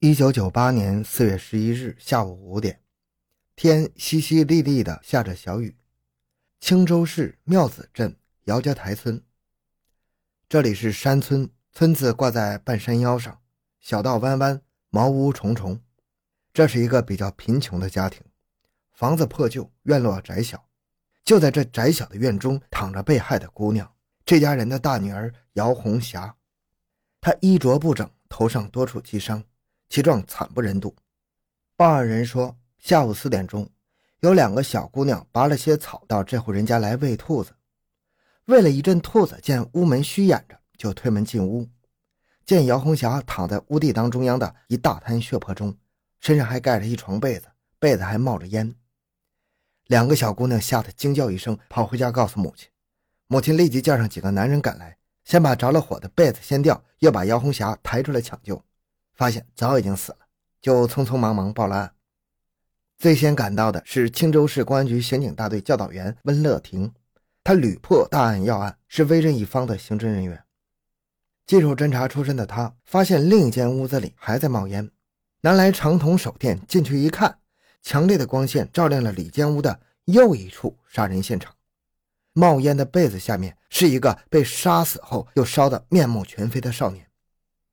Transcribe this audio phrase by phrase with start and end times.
[0.00, 2.80] 一九九八年四月十一日下午五点，
[3.56, 5.76] 天淅淅沥沥的下着小雨。
[6.60, 9.20] 青州市庙子镇姚家台村，
[10.48, 13.40] 这里是山村，村子挂在半山腰上，
[13.80, 15.80] 小道弯弯，茅屋重重。
[16.52, 18.22] 这是一个比较贫穷的家庭，
[18.92, 20.68] 房子破旧，院落窄小。
[21.24, 23.92] 就在这窄小的院中，躺着被害的姑娘。
[24.24, 26.36] 这家人的大女儿姚红霞，
[27.20, 29.42] 她衣着不整，头上多处击伤，
[29.88, 30.94] 其状惨不忍睹。
[31.76, 33.68] 报案人说，下午四点钟，
[34.20, 37.52] 有两个小姑娘拔了些草到这户人家来喂兔子。
[38.46, 41.68] 喂了一阵兔子，见屋门虚掩着，就推门进屋，
[42.46, 45.76] 见姚红霞躺在屋地当中央的一大滩血泊中，
[46.20, 47.46] 身上还盖着一床被子，
[47.78, 48.74] 被子还冒着烟。
[49.86, 52.68] 两个小姑娘吓得惊叫一声，跑回家告诉母亲。
[53.26, 58.62] 母亲立即叫上几个男人赶来，先把着了火的被子掀掉，又把姚红霞抬出来抢救，
[59.18, 60.18] 发现早已经死了，
[60.62, 61.92] 就匆匆忙忙报了案。
[62.96, 66.92] 最先赶到的是青州市公安局刑警大队教导员温乐婷，
[67.42, 70.44] 他屡破大案要案，是威震一方的刑侦人员。
[71.44, 74.90] 技术侦查出身的他，发现另一间屋子里还在冒烟，
[75.40, 77.38] 拿来长筒手电进去一看。
[77.82, 81.54] 强烈的光线照亮了里间屋的又一处杀人现场，
[82.32, 87.06] 冒烟的被子下面是一个被杀死后又烧得面目全非的少年。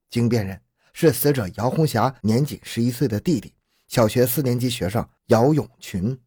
[0.09, 0.61] 经辨认，
[0.97, 3.53] 是死者姚红霞年仅十一岁的弟弟，
[3.89, 6.17] 小学四年级学生姚永群。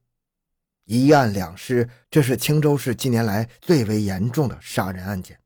[0.85, 5.41] 一案两尸，这是青州市近年来最为严重的杀人案件。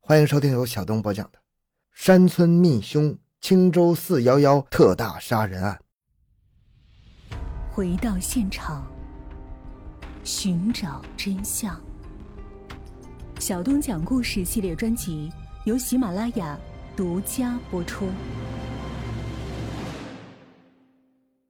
[0.00, 1.38] 欢迎收听由小东播讲的
[1.92, 5.80] 《山村密凶：青州四幺幺特大杀人案》。
[7.70, 8.84] 回到现场，
[10.24, 11.80] 寻找真相。
[13.38, 15.30] 小东讲故事系列专辑
[15.64, 16.58] 由喜马拉雅
[16.96, 18.08] 独家播出。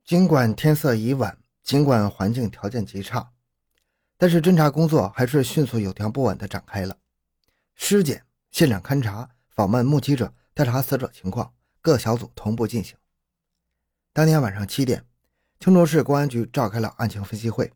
[0.05, 3.31] 尽管天色已晚，尽管环境条件极差，
[4.19, 6.99] 但是侦查工作还是迅速有条不紊的展开了。
[7.75, 12.95] 尸检、现场勘查、访问目击者、调查死者情况，各小组同步进行。
[14.13, 15.07] 当天晚上七点。
[15.59, 17.73] 青州市公安局召开了案情分析会。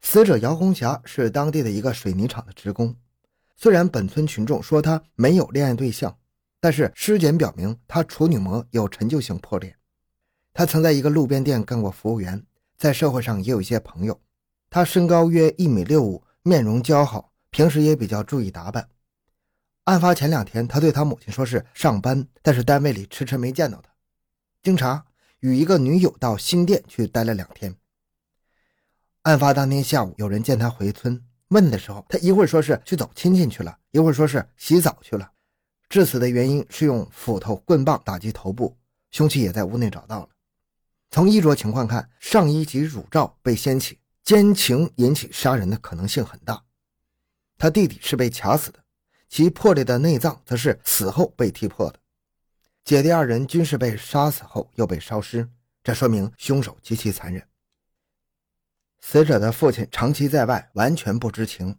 [0.00, 2.96] 死者姚红霞是当地的一个水泥厂的职工。
[3.54, 6.16] 虽然本村群众说她没有恋爱对象，
[6.60, 9.76] 但是尸检表明她处女膜有陈旧性破裂。
[10.52, 12.44] 他曾在一个路边店干过服务员，
[12.76, 14.20] 在社会上也有一些朋友。
[14.68, 18.88] 他身高约一米六五，面容姣好，平时也比较注意打扮。
[19.84, 23.90] 案发前两天，他对他母亲说是上班，但是单位里迟迟没见到他。
[24.62, 25.04] 经查。
[25.40, 27.74] 与一个女友到新店去待了两天。
[29.22, 31.18] 案发当天下午，有人见他回村，
[31.48, 35.32] 问的时候，他一会儿说是去走亲戚去了，一会儿说是洗澡去了。
[35.88, 38.76] 致死的原因是用斧头、棍棒打击头部，
[39.12, 40.28] 凶器也在屋内找到了。
[41.10, 46.62] 从衣着情况看，上衣及乳罩被掀起，奸情引起杀人的可能性很大。
[47.58, 48.78] 他弟弟是被卡死的，
[49.28, 51.98] 其破裂的内脏则是死后被踢破的。
[52.84, 55.48] 姐弟二人均是被杀死后又被烧尸，
[55.82, 57.46] 这说明凶手极其残忍。
[59.00, 61.74] 死者的父亲长期在外，完全不知情；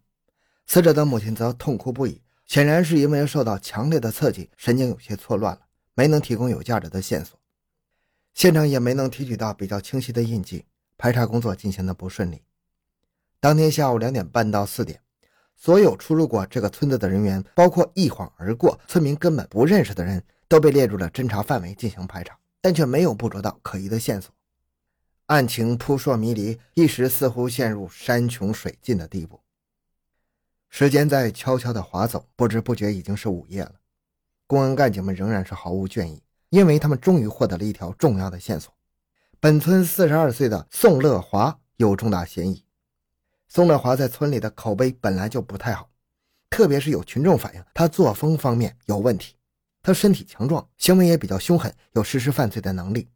[0.68, 5.62] 死者的母亲则痛哭不已，显然是因为受到强烈的刺激，神经有些错乱了，
[5.96, 7.41] 没能提供有价值的线索。
[8.34, 10.66] 现场也没能提取到比较清晰的印记，
[10.98, 12.42] 排查工作进行的不顺利。
[13.40, 15.02] 当天下午两点半到四点，
[15.56, 20.24] 所有出入过这个村子的人员，包括一晃而过、村民根本不认识的人。
[20.52, 24.36] 都被列入了侦查范围进行排查，但却没有捕捉到可疑的线索。
[25.28, 29.40] 案情扑朔迷离，一时似乎陷入山穷水尽的地步。
[30.68, 33.76] 时间在悄悄地划走，不知不觉已经是午夜了。
[34.46, 38.74] 公安干警们仍然是毫无倦意，因为他们终于获得了一条重要的线索：
[39.40, 42.64] 本村四十二岁的宋乐华有重大嫌疑。
[43.48, 45.90] 宋乐华在村里的口碑本来就不太好，
[46.50, 49.36] 特别是有群众反映他作风方面有问题。
[49.82, 53.08] 他身体强壮，行为也比较凶狠，有实施犯罪的能力。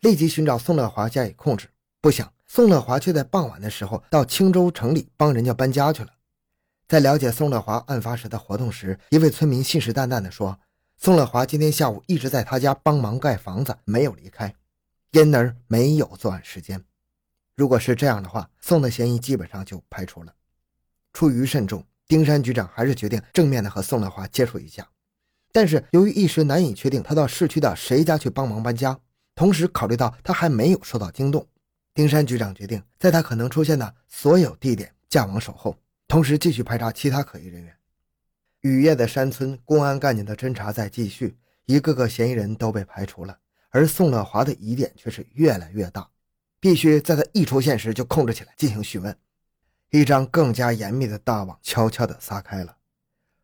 [0.00, 1.68] 立即寻找宋乐华加以控制，
[2.00, 6.10] 不想宋乐华却在傍晚的时候到青州城里帮人家搬家去了。
[6.86, 10.56] 在了解宋乐华案发时的活动时，一位村民信誓旦旦地说
[11.06, 14.52] ：“宋乐华今天下午一直在他家帮忙盖房子，没有离开，
[15.12, 16.82] 因而没有作案时间。”
[17.54, 20.34] 如果是这样的话，宋的嫌疑基本上就排除了。
[21.12, 24.84] 出于慎重，丁山局长还是决定正面的和宋乐华接触一下。
[25.52, 28.98] 但是由于一时难以确定他到市区的谁家去帮忙搬家，
[29.36, 31.46] 同时考虑到他还没有受到惊动，
[31.94, 37.72] 丁山局长决定在他可能出现的所有地点架网守候，同时继续排查其他可疑人员。
[38.66, 43.38] 雨夜的山村，公安干警的侦查在继续，一个个嫌疑人都被排除了，
[43.70, 46.10] 而宋乐华的疑点却是越来越大，
[46.58, 49.16] 必须在他一出现时就控制起来进行询问。
[49.90, 52.76] 一张更加严密的大网悄悄地撒开了，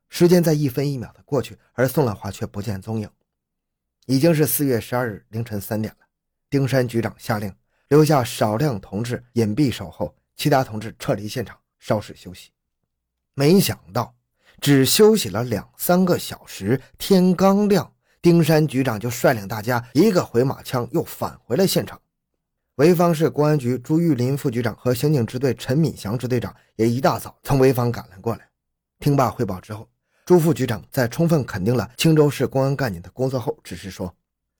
[0.08, 3.08] 时间在一分一秒的过去，而宋乐华却不见踪影。
[4.06, 6.06] 已经是四月十二日凌晨三点了，
[6.50, 7.54] 丁山局长下令
[7.86, 12.50] 留下少量同志隐蔽守候，其他同志撤离现场稍事休息。
[13.34, 14.12] 没想到，
[14.62, 17.92] 只休息了两三个小时，天刚亮，
[18.22, 22.00] 丁山局长就率领大家一个回马枪，又返回了现场。
[22.76, 28.48] 潍坊市公安局朱玉林副局长和刑警支队陈敏祥支队长也一大早从潍坊赶了过来。
[29.00, 29.88] 听罢汇报之后，
[30.24, 34.14] 朱副局长在充分肯定了青州市公安干警的工作后，指示说，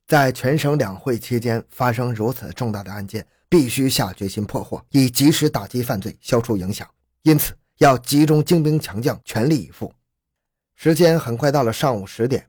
[0.08, 6.86] 在全省两会期间发生如此重大的案件，必须下决心破获，以及时打击犯罪，消除影响。
[7.22, 9.92] 因此，要集中精兵强将，全力以赴。
[10.74, 12.48] 时间很快到了上午十点，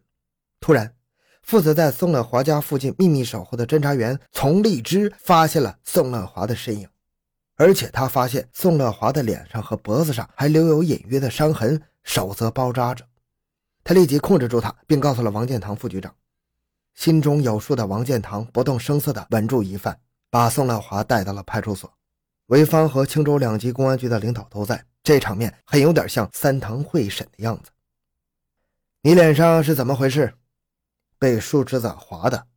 [0.59, 0.95] 突然。
[1.41, 6.87] 负责在宋乐华家附近秘密守候的侦查员丛立之发现了宋乐华的身影，
[7.57, 13.05] 而且他发现宋乐华的脸上和脖子上还留有隐约的伤痕，手则包扎着。
[13.83, 16.15] 他立即控制住他，并告诉了王建堂副局长。
[16.95, 19.99] 心中有数的王建堂不动声色地稳住疑犯，
[20.29, 21.91] 把宋乐华带到了派出所。
[22.47, 27.69] 潍坊和青州两级公安局的领导都在，这场面很有点像三堂会审的样子。
[29.01, 30.33] 你脸上是怎么回事？
[31.19, 32.47] 被树枝子划的，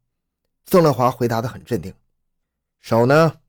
[0.65, 1.93] 宋乐华回答的很镇定。
[2.81, 3.41] 手呢？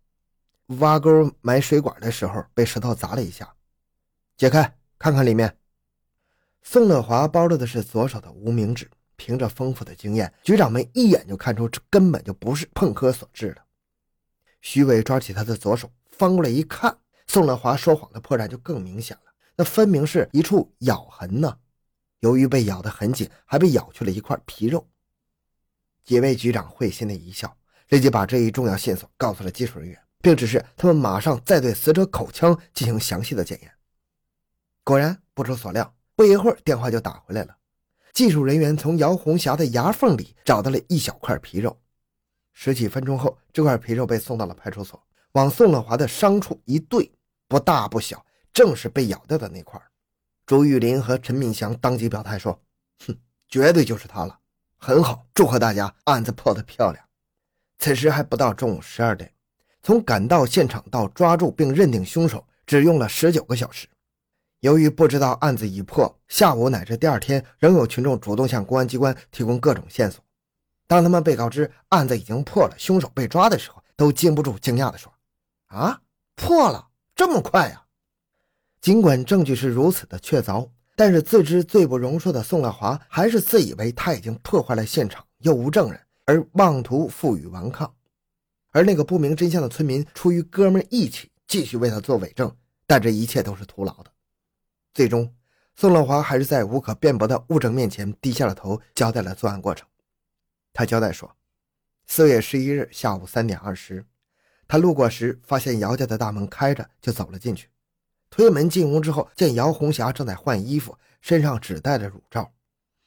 [0.80, 3.56] 挖沟埋水管的时候被石头砸了一下。
[4.36, 5.58] 解开，看看里面。
[6.62, 8.90] 宋乐华包着的是左手的无名指。
[9.20, 13.64] 凭着丰富的经验，局长们一眼就看出这根本就不是碰磕所致的。
[14.62, 19.32] 徐伟抓起他的左手，翻过来一看，宋乐华说谎的破绽就更明显了。
[19.56, 21.58] 那分明是一处咬痕呢。
[22.22, 24.88] 由于被咬得很紧，还被咬去了一块皮肉。
[26.04, 27.56] 几位局长会心的一笑，
[27.90, 33.72] 立即把这一重要线索告诉了技术人员，并指示他们马上再对死者口腔进行详细的检验。
[34.84, 37.56] 果然，不出所料，不一会儿电话就打回来了。
[38.14, 41.80] 技术人员从姚红霞的牙缝里找到了一小块皮肉。
[42.54, 47.12] 十几分钟后，这块皮肉被送到了派出所，往宋乐华的伤处一对，
[47.48, 49.82] 不大不小，正是被咬掉的那块。
[50.46, 52.62] 朱玉林和陈敏祥当即表态说
[53.06, 53.18] ：“哼，
[53.48, 54.40] 绝对就是他了。”
[54.80, 57.04] 很好，祝贺大家，案子破得漂亮。
[57.80, 59.34] 此时还不到中午十二点，
[59.82, 63.88] 从赶到现场到抓住并认定凶手，只用了十九个小时。
[64.62, 70.24] 由于不知道案子已破，下午乃至第二天仍有群众主动向公安机关提供各种线索。
[70.88, 75.14] 当他们被告知案子已经破了，凶手被抓的时候，都禁不住惊讶地说
[75.68, 76.02] ：“啊，
[76.36, 76.87] 破了
[77.18, 77.84] 这么快呀！”
[78.80, 80.70] 尽管证据是如此的确凿。
[81.00, 87.96] 但是自知罪不容恕的宋乐华还是自以为他已经破坏了现场，又无证人，而妄图负隅顽抗。
[88.72, 92.52] 而那个不明真相的村民出于哥们义气，继续为他做伪证，
[92.88, 94.12] 但这一切都是徒劳的。
[94.92, 95.32] 最终，
[95.76, 99.88] 宋乐华还是在无可辩驳的物证面前低下了头，交代了作案过程。
[100.74, 101.32] 他交代说：
[102.08, 104.04] 四月十一日下午三点二十，
[104.68, 107.70] 他路过时发现姚家的大门开着，就走了进去。
[108.30, 112.52] 推门进屋之后，见姚红霞正在换衣服，身上只戴着乳罩。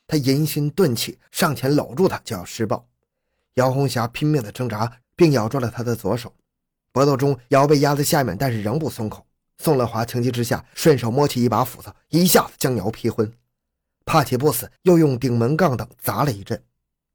[0.07, 2.89] 他淫心顿起，上前搂住她就要施暴。
[3.55, 6.33] 姚红霞拼命的挣扎，并咬住了他的左手。
[6.93, 9.26] 搏斗中，姚被压在下面，但是仍不松口。
[9.59, 13.31] 宋乐华情急之下，顺手摸起一把斧子，一下子将姚劈昏。
[14.07, 16.64] 怕其不死，又用顶门杠等砸了一阵。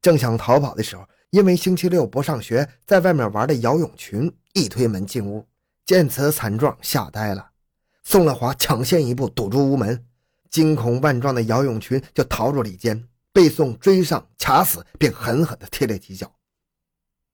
[0.02, 5.46] 正想逃跑的时候，因为星期六不上学，在外面玩的姚永群一推门进屋，
[5.86, 7.51] 见此惨状，吓呆了。
[8.06, 10.06] 宋乐华抢先一步堵住屋门，
[10.50, 16.34] 惊恐万状的姚永群就逃入里间，被宋追上卡死，并狠狠地踢了几脚。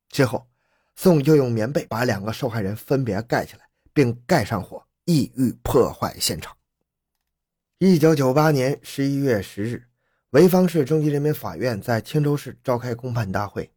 [0.09, 0.47] 之后，
[0.95, 6.57] 宋又用棉被把两个受害人分别盖起来，并盖上火，意欲破坏现场。
[7.77, 9.83] 一九九八年十一月十日，
[10.31, 13.71] 潍坊市中级人民法院在青州市召开公判大会，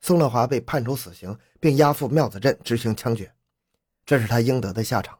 [0.00, 3.32] 宋乐华被判处死刑，并押赴庙子镇执行枪决，
[4.06, 5.18] 这是他应得的下场。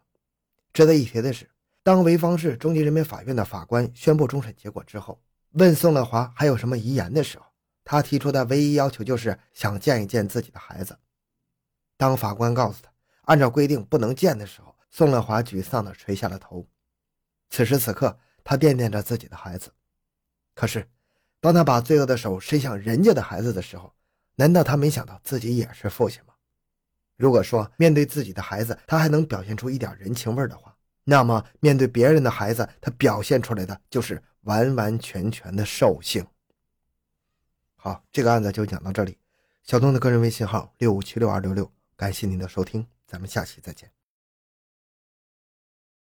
[0.72, 1.50] 值得一提的是，
[1.82, 5.20] 当潍坊市中级人民法院的法官宣布终审结果之后，
[5.52, 7.46] 问宋乐华还有什么遗言的时候，
[7.84, 10.96] 他提出的唯一要求就是想见一见自己的孩子。
[11.96, 12.92] 当法官告诉他
[13.22, 16.66] 按照规定不能见的时候，宋乐华沮丧地垂下了头。
[17.50, 19.72] 此时此刻，他惦念着自己的孩子。
[20.54, 20.88] 可是，
[21.40, 23.92] 当他把罪恶的手伸向人家的孩子的时候，
[24.38, 26.32] 难道他没想到自己也是父亲吗？
[27.16, 36.24] 如果说面对自己的孩子，他还能表现出一点人情味的话，那么面对别人的孩子，他表现出来的就是完完全全的兽性。
[37.74, 39.18] 好，这个案子就讲到这里。
[39.64, 43.97] 小东的个人微信号六五七六二六六，感谢您的收听，咱们下期再见。